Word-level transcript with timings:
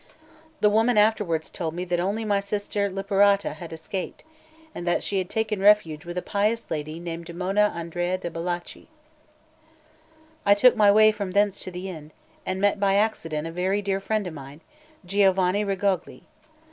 The 0.61 0.69
woman 0.71 0.97
afterwards 0.97 1.47
told 1.51 1.75
me 1.75 1.85
that 1.85 1.99
only 1.99 2.25
my 2.25 2.39
sister 2.39 2.89
Liperata 2.89 3.53
had 3.53 3.71
escaped, 3.71 4.23
and 4.73 4.87
that 4.87 5.03
she 5.03 5.19
had 5.19 5.29
taken 5.29 5.59
refuge 5.59 6.05
with 6.07 6.17
a 6.17 6.23
pious 6.23 6.71
lady 6.71 6.99
named 6.99 7.31
Mona 7.35 7.71
Andrea 7.75 8.17
de' 8.17 8.31
Bellacci. 8.31 8.87
6 8.87 8.87
I 10.43 10.55
took 10.55 10.75
my 10.75 10.91
way 10.91 11.11
from 11.11 11.33
thence 11.33 11.59
to 11.59 11.69
the 11.69 11.87
inn, 11.87 12.09
and 12.47 12.59
met 12.59 12.79
by 12.79 12.95
accident 12.95 13.45
a 13.45 13.51
very 13.51 13.83
dear 13.83 13.99
friend 13.99 14.25
of 14.25 14.33
mine, 14.33 14.61
Giovanni 15.05 15.63
Rigogli. 15.63 16.23